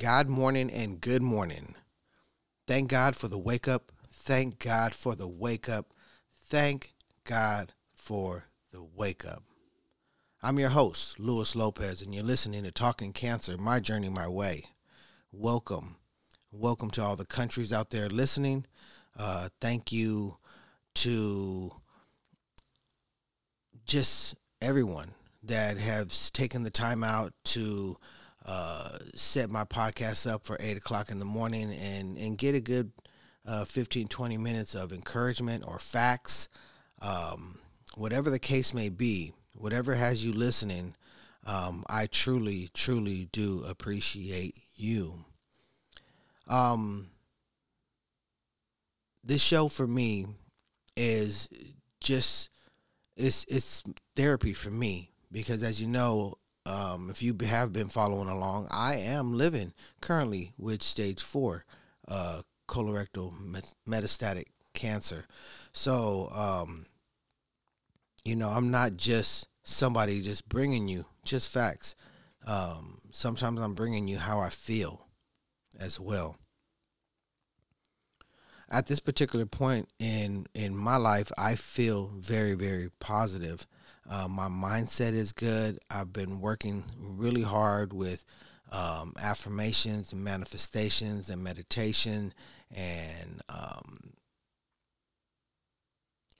[0.00, 1.74] God morning and good morning.
[2.66, 3.92] Thank God for the wake up.
[4.10, 5.92] Thank God for the wake up.
[6.46, 9.42] Thank God for the wake up.
[10.42, 14.64] I'm your host, Luis Lopez, and you're listening to Talking Cancer My Journey, My Way.
[15.32, 15.96] Welcome.
[16.50, 18.64] Welcome to all the countries out there listening.
[19.18, 20.38] Uh, thank you
[20.94, 21.72] to
[23.84, 25.10] just everyone
[25.42, 27.98] that has taken the time out to
[28.50, 32.60] uh, set my podcast up for 8 o'clock in the morning and, and get a
[32.60, 32.90] good
[33.46, 36.48] uh, 15, 20 minutes of encouragement or facts.
[37.00, 37.54] Um,
[37.96, 40.96] whatever the case may be, whatever has you listening,
[41.46, 45.12] um, I truly, truly do appreciate you.
[46.48, 47.06] Um,
[49.22, 50.26] this show for me
[50.96, 51.48] is
[52.00, 52.50] just
[53.16, 53.84] it's it's
[54.16, 56.34] therapy for me because as you know
[56.66, 61.64] um, if you have been following along i am living currently with stage four
[62.08, 65.26] uh, colorectal met- metastatic cancer.
[65.72, 66.86] So um,
[68.24, 71.94] you know i'm not just somebody just bringing you just facts.
[72.46, 75.06] Um, sometimes i'm bringing you how i feel
[75.78, 76.36] as well.
[78.70, 83.66] At this particular point in in my life, I feel very very positive.
[84.10, 85.78] Uh, my mindset is good.
[85.88, 86.82] I've been working
[87.16, 88.24] really hard with
[88.72, 92.34] um, affirmations and manifestations and meditation
[92.76, 94.00] and um,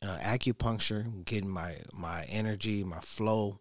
[0.02, 3.60] uh, acupuncture, getting my my energy, my flow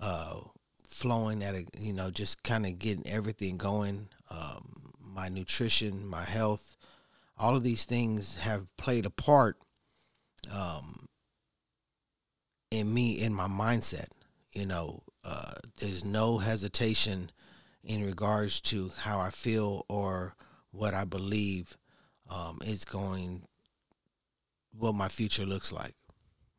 [0.00, 0.40] uh,
[0.88, 4.08] flowing at a you know just kind of getting everything going.
[4.30, 4.62] Um,
[5.14, 6.76] my nutrition, my health,
[7.36, 9.58] all of these things have played a part
[10.50, 11.08] um,
[12.70, 14.08] in me in my mindset
[14.52, 17.30] you know uh, there's no hesitation
[17.84, 20.34] in regards to how i feel or
[20.70, 21.76] what i believe
[22.30, 23.42] um, is going
[24.78, 25.94] what my future looks like.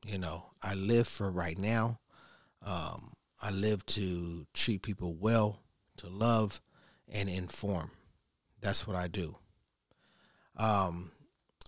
[0.05, 1.99] You know i live for right now.
[2.65, 5.61] Um, i live to treat people well
[5.97, 6.61] to love
[7.11, 7.91] and inform.
[8.61, 9.35] That's what i do.
[10.57, 11.11] Um,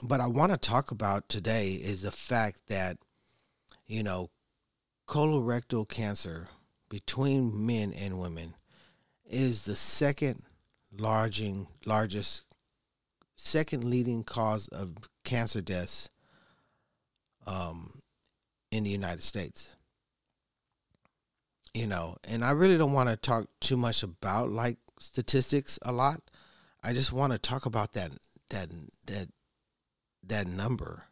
[0.08, 2.98] but I want to talk about today is the fact that,
[3.88, 4.30] you know,
[5.08, 6.50] colorectal cancer
[6.90, 8.53] between men and women
[9.25, 10.44] is the second
[10.97, 12.44] larging, largest,
[13.36, 16.09] second leading cause of cancer deaths
[17.47, 17.90] um,
[18.72, 19.75] in the United States.
[21.74, 25.91] You know, and I really don't want to talk too much about like statistics a
[25.91, 26.22] lot.
[26.84, 28.12] I just want to talk about that
[28.50, 28.70] that
[29.08, 29.28] that
[30.25, 31.06] that number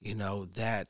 [0.00, 0.88] you know that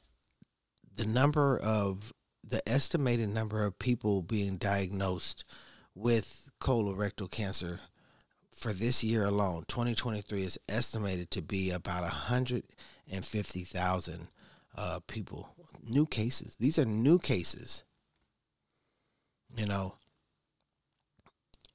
[0.97, 2.13] the number of
[2.51, 5.45] the estimated number of people being diagnosed
[5.95, 7.81] with colorectal cancer
[8.55, 14.29] for this year alone 2023 is estimated to be about 150,000
[14.77, 15.55] uh, people
[15.89, 17.85] new cases these are new cases
[19.57, 19.95] you know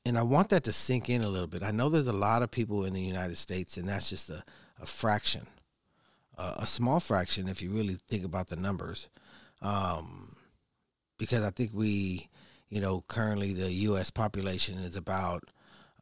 [0.06, 1.64] and I want that to sink in a little bit.
[1.64, 4.44] I know there's a lot of people in the United States, and that's just a,
[4.80, 5.48] a fraction,
[6.38, 9.10] uh, a small fraction if you really think about the numbers.
[9.64, 10.35] Um,
[11.18, 12.30] because I think we,
[12.70, 14.10] you know, currently the U.S.
[14.10, 15.50] population is about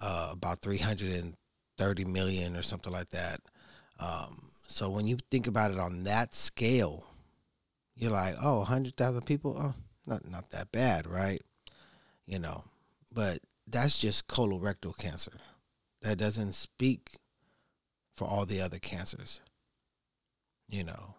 [0.01, 3.40] uh, about 330 million or something like that.
[4.00, 4.35] Um,
[4.68, 7.06] so when you think about it on that scale,
[7.96, 9.75] you're like, oh, 100,000 people, oh,
[10.06, 11.41] not not that bad, right?
[12.25, 12.63] You know,
[13.13, 15.34] but that's just colorectal cancer.
[16.02, 17.12] That doesn't speak
[18.16, 19.40] for all the other cancers.
[20.68, 21.16] You know,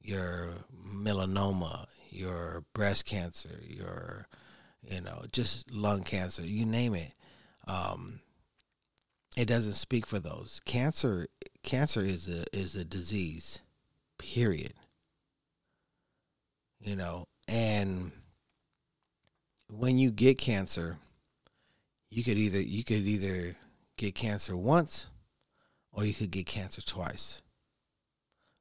[0.00, 0.50] your
[0.96, 4.26] melanoma, your breast cancer, your,
[4.82, 7.14] you know, just lung cancer, you name it.
[7.66, 8.20] Um,
[9.36, 10.60] it doesn't speak for those.
[10.64, 11.26] Cancer,
[11.62, 13.60] cancer is a is a disease,
[14.18, 14.74] period.
[16.80, 18.12] You know, and
[19.78, 20.96] when you get cancer,
[22.10, 23.56] you could either you could either
[23.96, 25.06] get cancer once
[25.92, 27.42] or you could get cancer twice.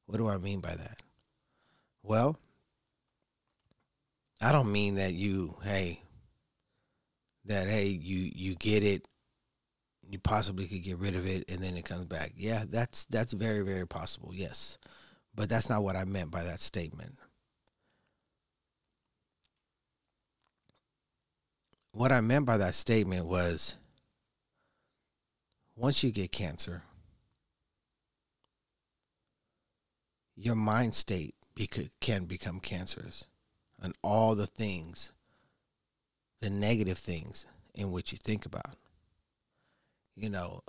[0.05, 1.01] What do I mean by that?
[2.03, 2.37] Well,
[4.41, 6.01] I don't mean that you hey
[7.45, 9.07] that hey you you get it
[10.01, 12.33] you possibly could get rid of it and then it comes back.
[12.35, 14.31] Yeah, that's that's very very possible.
[14.33, 14.77] Yes.
[15.33, 17.17] But that's not what I meant by that statement.
[21.93, 23.75] what I meant by that statement was
[25.75, 26.83] once you get cancer,
[30.35, 31.35] your mind state
[31.99, 33.27] can become cancerous
[33.81, 35.11] and all the things,
[36.41, 37.45] the negative things
[37.75, 38.75] in which you think about.
[40.15, 40.61] you know,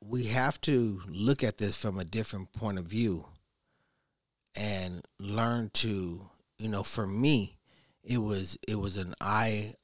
[0.00, 3.24] we have to look at this from a different point of view
[4.54, 6.20] and learn to,
[6.58, 7.56] you know, for me,
[8.02, 9.74] it was it was an eye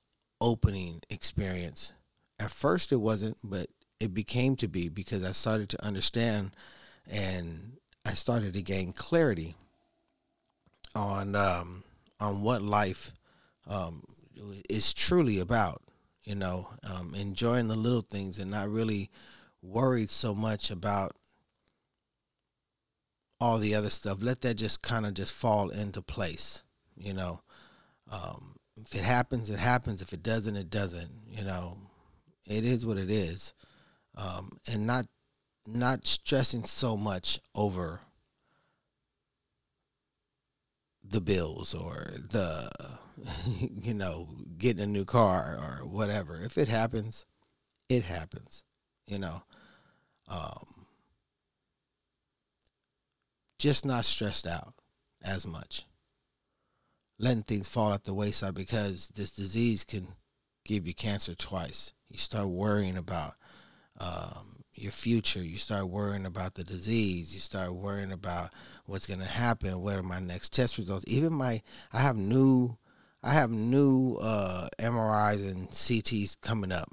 [0.40, 1.92] opening experience.
[2.38, 3.68] At first it wasn't, but
[4.00, 6.52] it became to be because I started to understand
[7.10, 9.54] and I started to gain clarity
[10.94, 11.84] on um,
[12.20, 13.12] on what life
[13.68, 14.02] um,
[14.68, 15.82] is truly about.
[16.24, 19.10] You know, um, enjoying the little things and not really
[19.62, 21.14] worried so much about
[23.40, 24.18] all the other stuff.
[24.20, 26.62] Let that just kind of just fall into place.
[26.96, 27.40] You know,
[28.10, 30.02] um, if it happens, it happens.
[30.02, 31.10] If it doesn't, it doesn't.
[31.28, 31.74] You know,
[32.48, 33.54] it is what it is,
[34.16, 35.06] um, and not
[35.66, 38.00] not stressing so much over
[41.08, 42.70] the bills or the
[43.70, 46.41] you know getting a new car or whatever.
[46.41, 47.26] If it happens
[47.88, 48.64] it happens
[49.06, 49.43] you know.
[50.29, 50.87] Um,
[53.58, 54.75] just not stressed out
[55.23, 55.85] as much.
[57.19, 60.08] Letting things fall at the wayside because this disease can
[60.64, 61.93] give you cancer twice.
[62.11, 63.35] You start worrying about
[63.98, 65.40] um, your future.
[65.40, 67.32] You start worrying about the disease.
[67.34, 68.50] You start worrying about
[68.87, 69.82] what's going to happen.
[69.82, 71.04] What are my next test results?
[71.08, 71.62] Even my,
[71.93, 72.76] I have new,
[73.22, 76.88] I have new uh, MRIs and CTs coming up,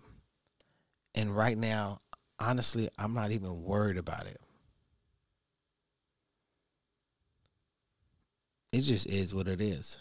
[1.15, 1.99] and right now,
[2.39, 4.39] honestly, I'm not even worried about it.
[8.71, 9.99] It just is what it is.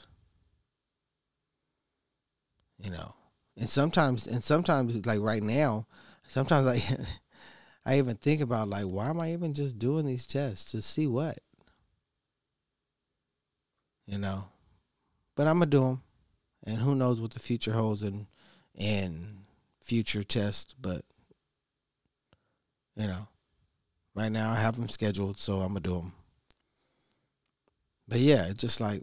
[2.78, 3.14] You know,
[3.56, 5.86] and sometimes, and sometimes, like right now,
[6.28, 6.82] sometimes like
[7.86, 11.06] I even think about like why am I even just doing these tests to see
[11.06, 11.38] what?
[14.06, 14.44] You know?
[15.34, 16.02] But I'm gonna do them
[16.64, 18.26] and who knows what the future holds in
[18.74, 19.26] in
[19.80, 21.02] future tests but
[22.96, 23.28] you know.
[24.14, 26.12] Right now I have them scheduled so I'm gonna do them
[28.06, 29.02] but yeah it's just like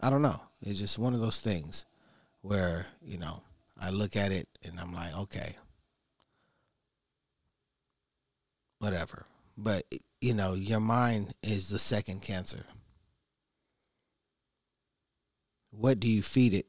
[0.00, 0.40] I don't know.
[0.62, 1.86] It's just one of those things
[2.42, 3.42] where you know
[3.80, 5.56] I look at it and I'm like okay
[8.82, 9.26] whatever.
[9.56, 9.84] But
[10.20, 12.64] you know, your mind is the second cancer.
[15.70, 16.66] What do you feed it?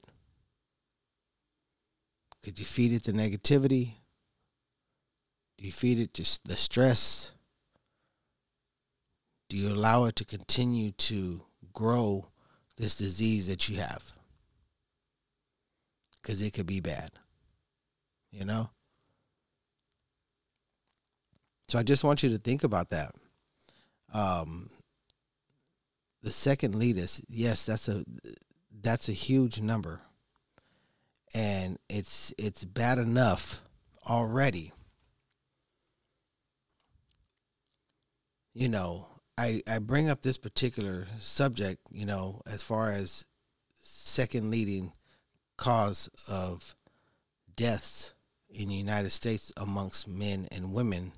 [2.43, 3.95] Could you feed it the negativity?
[5.57, 7.31] Do you feed it just the stress?
[9.49, 11.41] Do you allow it to continue to
[11.73, 12.27] grow
[12.77, 14.13] this disease that you have?
[16.21, 17.11] Because it could be bad.
[18.31, 18.69] You know?
[21.67, 23.13] So I just want you to think about that.
[24.13, 24.69] Um,
[26.21, 28.03] the second lead is yes, that's a
[28.81, 30.01] that's a huge number,
[31.33, 33.61] and it's it's bad enough
[34.07, 34.71] already.
[38.53, 39.07] You know,
[39.37, 43.25] I I bring up this particular subject, you know, as far as
[43.81, 44.93] second leading
[45.57, 46.75] cause of
[47.55, 48.13] deaths
[48.49, 51.11] in the United States amongst men and women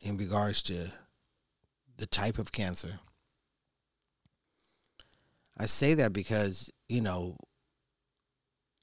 [0.00, 0.92] in regards to
[1.96, 3.00] the type of cancer.
[5.58, 7.36] I say that because, you know,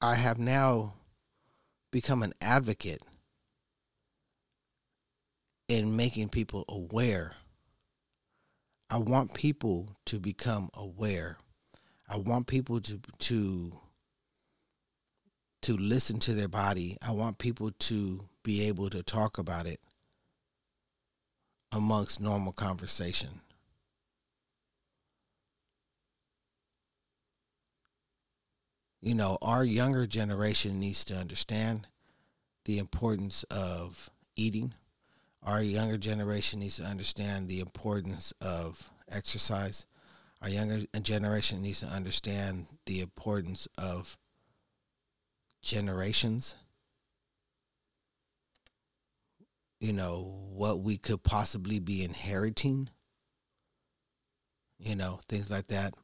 [0.00, 0.94] I have now
[1.90, 3.02] become an advocate
[5.68, 7.34] in making people aware.
[8.90, 11.36] I want people to become aware.
[12.08, 13.72] I want people to to
[15.62, 16.96] to listen to their body.
[17.02, 19.80] I want people to be able to talk about it
[21.72, 23.28] amongst normal conversation.
[29.00, 31.86] You know, our younger generation needs to understand
[32.64, 34.74] the importance of eating.
[35.42, 39.86] Our younger generation needs to understand the importance of exercise.
[40.42, 44.18] Our younger generation needs to understand the importance of
[45.62, 46.56] generations
[49.80, 52.88] you know, what we could possibly be inheriting,
[54.78, 55.94] you know, things like that.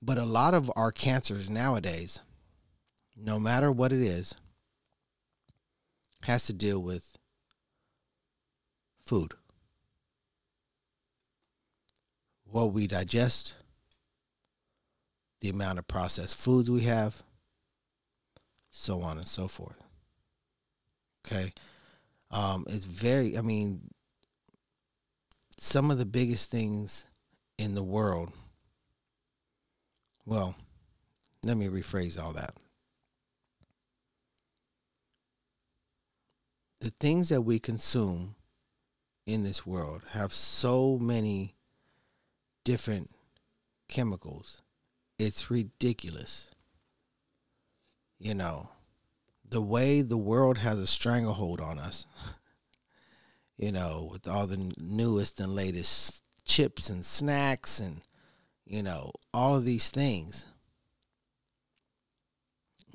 [0.00, 2.20] But a lot of our cancers nowadays,
[3.16, 4.34] no matter what it is,
[6.22, 7.16] has to deal with
[9.04, 9.34] food.
[12.44, 13.54] What we digest,
[15.40, 17.22] the amount of processed foods we have,
[18.70, 19.82] so on and so forth.
[21.26, 21.52] Okay.
[22.30, 23.90] Um, it's very, I mean,
[25.58, 27.06] some of the biggest things
[27.58, 28.32] in the world.
[30.24, 30.56] Well,
[31.44, 32.54] let me rephrase all that.
[36.86, 38.36] the things that we consume
[39.26, 41.56] in this world have so many
[42.64, 43.10] different
[43.88, 44.62] chemicals.
[45.18, 46.48] It's ridiculous.
[48.20, 48.70] You know,
[49.50, 52.06] the way the world has a stranglehold on us,
[53.56, 58.02] you know, with all the newest and latest chips and snacks and,
[58.64, 60.46] you know, all of these things.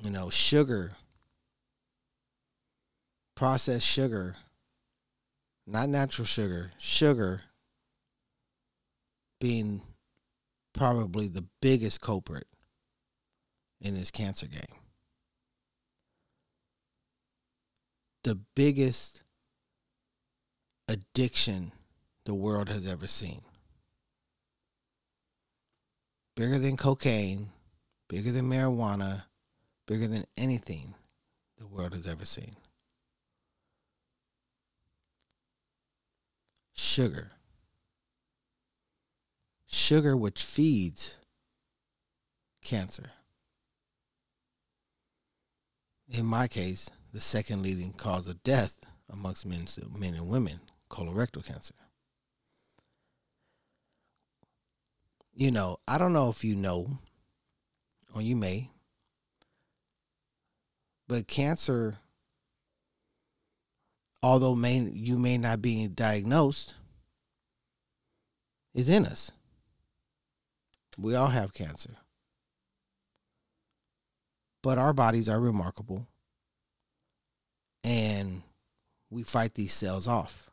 [0.03, 0.95] You know, sugar,
[3.35, 4.35] processed sugar,
[5.67, 7.43] not natural sugar, sugar
[9.39, 9.81] being
[10.73, 12.47] probably the biggest culprit
[13.79, 14.80] in this cancer game.
[18.23, 19.23] The biggest
[20.87, 21.71] addiction
[22.25, 23.41] the world has ever seen.
[26.35, 27.47] Bigger than cocaine,
[28.07, 29.23] bigger than marijuana,
[29.87, 30.93] bigger than anything
[31.57, 32.55] the world has ever seen.
[36.73, 37.31] Sugar.
[39.67, 41.15] Sugar, which feeds
[42.63, 43.11] cancer.
[46.09, 48.77] In my case, the second leading cause of death
[49.09, 49.65] amongst men,
[49.99, 51.75] men and women, colorectal cancer.
[55.33, 56.87] You know, I don't know if you know,
[58.13, 58.69] or you may,
[61.07, 61.97] but cancer,
[64.23, 66.75] although may, you may not be diagnosed,
[68.73, 69.31] is in us.
[70.97, 71.97] We all have cancer.
[74.61, 76.07] But our bodies are remarkable.
[77.83, 78.43] And
[79.09, 80.51] we fight these cells off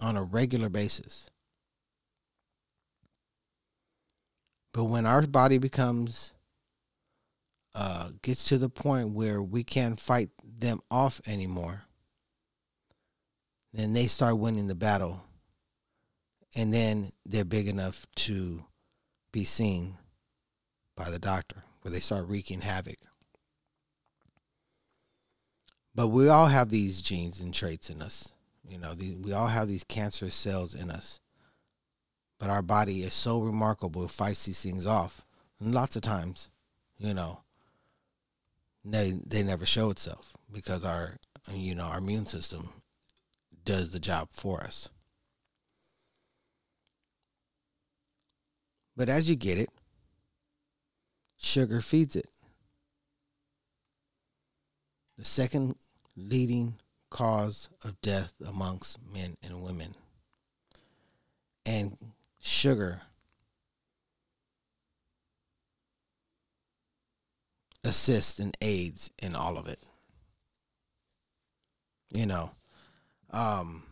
[0.00, 1.26] on a regular basis.
[4.72, 6.32] But when our body becomes
[7.74, 11.84] uh, gets to the point where we can't fight them off anymore,
[13.72, 15.24] then they start winning the battle.
[16.56, 18.60] And then they're big enough to
[19.32, 19.96] be seen
[20.96, 22.96] by the doctor, where they start wreaking havoc.
[25.94, 28.32] But we all have these genes and traits in us.
[28.68, 31.20] You know, the, we all have these cancerous cells in us.
[32.38, 35.22] But our body is so remarkable, it fights these things off.
[35.58, 36.48] And lots of times,
[36.98, 37.40] you know,
[38.84, 41.16] they they never show itself because our
[41.52, 42.62] you know our immune system
[43.64, 44.88] does the job for us.
[48.96, 49.70] But as you get it,
[51.38, 52.28] sugar feeds it.
[55.20, 55.76] The second
[56.16, 56.76] leading
[57.10, 59.94] cause of death amongst men and women.
[61.66, 61.94] And
[62.40, 63.02] sugar
[67.84, 69.78] assists and aids in all of it.
[72.14, 72.52] You know,
[73.28, 73.82] um,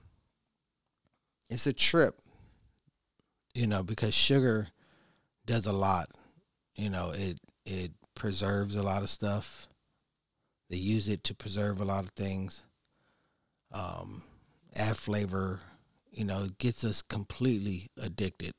[1.50, 2.22] it's a trip,
[3.52, 4.68] you know, because sugar
[5.44, 6.08] does a lot.
[6.74, 9.68] You know, it it preserves a lot of stuff.
[10.70, 12.64] They use it to preserve a lot of things.
[13.72, 14.22] Um,
[14.74, 15.60] add flavor,
[16.12, 18.54] you know, it gets us completely addicted.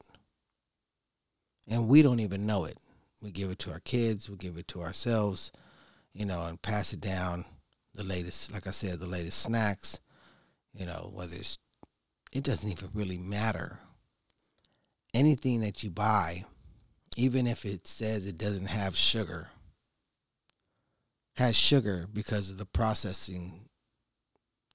[1.68, 2.78] And we don't even know it.
[3.22, 5.52] We give it to our kids, we give it to ourselves,
[6.14, 7.46] you know, and pass it down.
[7.96, 10.00] The latest, like I said, the latest snacks,
[10.74, 11.58] you know, whether it's,
[12.32, 13.80] it doesn't even really matter.
[15.14, 16.46] Anything that you buy,
[17.18, 19.50] even if it says it doesn't have sugar,
[21.40, 23.70] has sugar because of the processing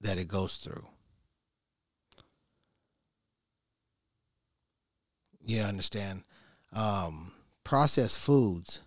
[0.01, 0.87] that it goes through.
[5.43, 6.23] You understand?
[6.73, 7.33] Um,
[7.65, 8.81] processed foods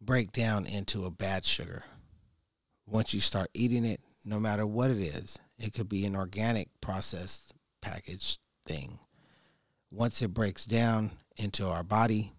[0.00, 1.82] break down into a bad sugar.
[2.86, 6.68] Once you start eating it, no matter what it is, it could be an organic
[6.80, 9.00] processed packaged thing.
[9.90, 12.30] Once it breaks down into our body,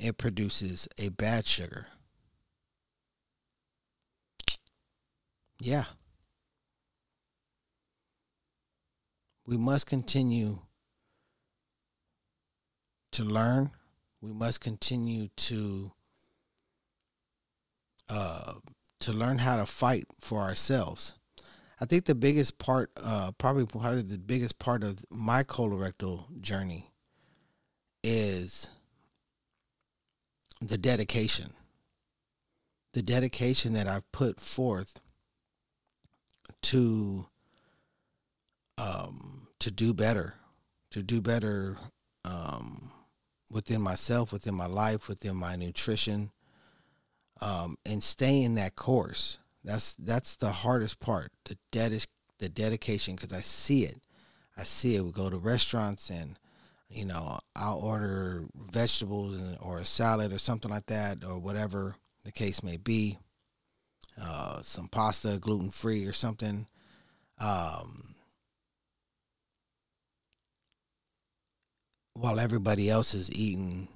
[0.00, 1.86] it produces a bad sugar.
[5.64, 5.84] Yeah.
[9.46, 10.58] We must continue
[13.12, 13.70] to learn.
[14.20, 15.92] We must continue to
[18.08, 18.54] uh,
[18.98, 21.14] to learn how to fight for ourselves.
[21.80, 26.40] I think the biggest part, uh, probably part of the biggest part of my colorectal
[26.40, 26.90] journey,
[28.02, 28.68] is
[30.60, 31.50] the dedication.
[32.94, 35.00] The dedication that I've put forth
[36.62, 37.26] to
[38.78, 40.34] um, to do better,
[40.90, 41.76] to do better
[42.24, 42.90] um,
[43.50, 46.30] within myself, within my life, within my nutrition,
[47.40, 49.38] um, and stay in that course.
[49.64, 51.30] That's that's the hardest part.
[51.44, 52.06] The dedi-
[52.38, 54.00] the dedication because I see it.
[54.56, 55.04] I see it.
[55.04, 56.36] We go to restaurants and
[56.88, 62.32] you know I'll order vegetables or a salad or something like that or whatever the
[62.32, 63.18] case may be.
[64.20, 66.66] Uh, some pasta, gluten free or something.
[67.38, 68.14] Um,
[72.14, 73.88] while everybody else is eating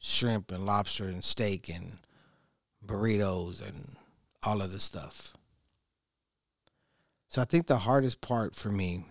[0.00, 2.00] shrimp and lobster and steak and
[2.86, 3.96] burritos and
[4.44, 5.32] all of this stuff.
[7.28, 9.06] So I think the hardest part for me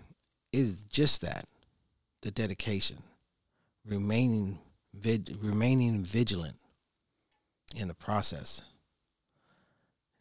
[0.51, 1.45] is just that
[2.21, 2.97] the dedication,
[3.85, 4.59] remaining
[4.93, 6.57] vid, remaining vigilant
[7.75, 8.61] in the process.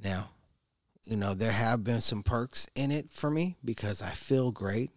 [0.02, 0.30] Now,
[1.04, 4.90] you know, there have been some perks in it for me because I feel great.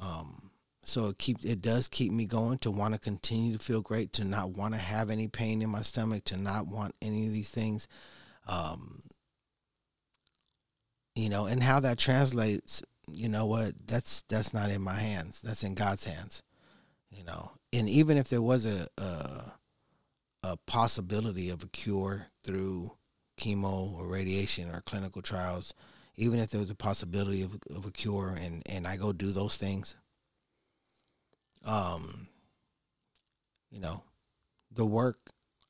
[0.00, 0.50] Um,
[0.82, 4.12] so it keep it does keep me going to want to continue to feel great,
[4.14, 7.32] to not want to have any pain in my stomach, to not want any of
[7.32, 7.86] these things.
[8.48, 9.02] Um,
[11.14, 13.72] you know, and how that translates, you know what?
[13.86, 15.40] That's that's not in my hands.
[15.42, 16.42] That's in God's hands.
[17.10, 19.52] You know, and even if there was a a,
[20.42, 22.90] a possibility of a cure through
[23.40, 25.72] chemo or radiation or clinical trials,
[26.16, 29.32] even if there was a possibility of, of a cure and, and I go do
[29.32, 29.96] those things,
[31.64, 32.28] um,
[33.70, 34.02] you know,
[34.70, 35.18] the work,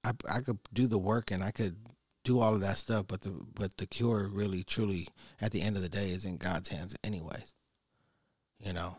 [0.04, 1.76] I, I could do the work and I could
[2.24, 5.08] do all of that stuff, but the but the cure really truly
[5.40, 7.54] at the end of the day is in God's hands anyways.
[8.58, 8.98] You know.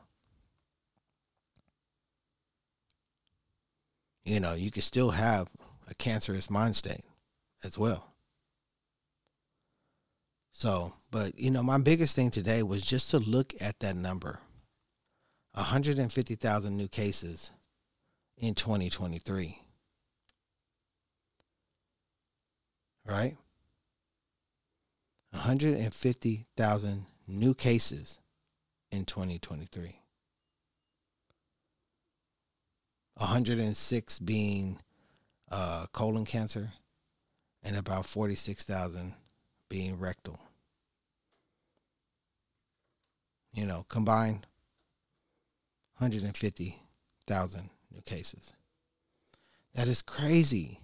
[4.23, 5.47] You know, you could still have
[5.89, 7.05] a cancerous mind state
[7.63, 8.10] as well.
[10.51, 14.39] So, but you know, my biggest thing today was just to look at that number
[15.53, 17.51] 150,000 new cases
[18.37, 19.57] in 2023.
[23.05, 23.37] Right?
[25.31, 28.19] 150,000 new cases
[28.91, 29.97] in 2023.
[33.15, 34.79] 106 being
[35.51, 36.73] uh, colon cancer
[37.63, 39.13] and about 46,000
[39.71, 40.37] being rectal.
[43.53, 44.45] You know, combined
[45.97, 48.51] 150,000 new cases.
[49.73, 50.81] That is crazy.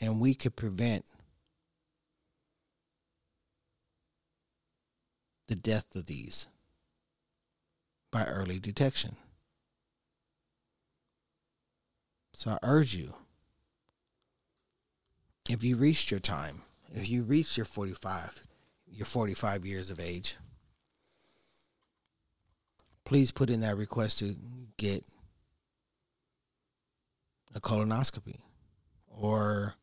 [0.00, 1.04] And we could prevent
[5.48, 6.46] the death of these
[8.10, 9.16] by early detection.
[12.32, 13.14] So I urge you
[15.48, 18.40] if you reached your time, if you reached your 45,
[18.86, 20.36] your 45 years of age,
[23.04, 24.34] please put in that request to
[24.76, 25.04] get
[27.54, 28.40] a colonoscopy
[29.06, 29.74] or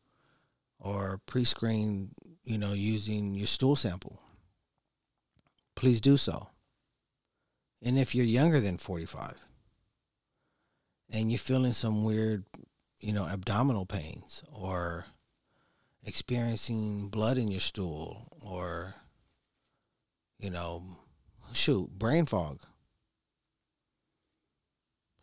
[0.78, 2.08] or pre-screen,
[2.44, 4.20] you know, using your stool sample.
[5.76, 6.48] Please do so.
[7.80, 9.34] And if you're younger than 45
[11.12, 12.44] and you're feeling some weird,
[12.98, 15.06] you know, abdominal pains or
[16.04, 18.94] experiencing blood in your stool or
[20.38, 20.82] you know
[21.52, 22.60] shoot brain fog.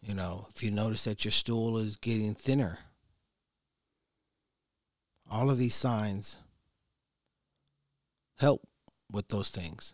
[0.02, 2.80] You know if you notice that your stool is getting thinner
[5.30, 6.38] all of these signs
[8.38, 8.62] help
[9.14, 9.94] with those things.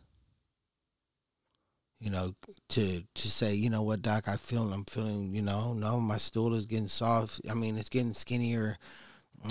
[1.99, 2.35] You know
[2.69, 6.17] to to say you know what doc i feel i'm feeling you know no my
[6.17, 7.41] stool is getting soft.
[7.49, 8.77] I mean it's getting skinnier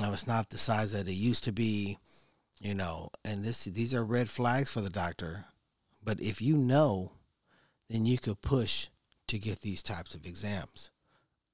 [0.01, 1.99] no, it's not the size that it used to be,
[2.61, 3.09] you know.
[3.25, 5.45] And this these are red flags for the doctor.
[6.05, 7.13] But if you know,
[7.89, 8.89] then you could push
[9.29, 10.91] to get these types of exams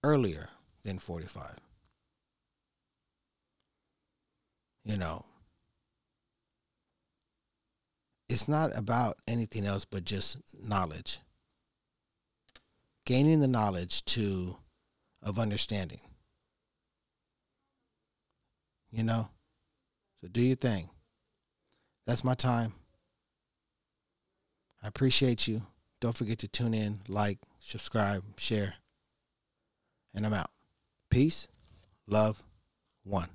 [0.03, 0.49] earlier
[0.85, 1.57] than 45.
[4.85, 5.25] You know,
[8.29, 11.21] it's not about anything else but just knowledge.
[13.05, 14.57] Gaining the knowledge to
[15.23, 16.01] of understanding
[18.91, 19.29] you know?
[20.21, 20.89] So do your thing.
[22.07, 22.73] That's my time.
[24.83, 25.63] I appreciate you.
[26.01, 28.75] Don't forget to tune in, like, subscribe, share.
[30.15, 30.51] And I'm out.
[31.11, 31.49] Peace,
[32.07, 32.43] love,
[33.05, 33.29] one.